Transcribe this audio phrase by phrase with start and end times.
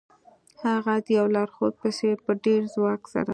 [0.63, 3.29] هغه د یو لارښود په څیر په ډیر ځواک سره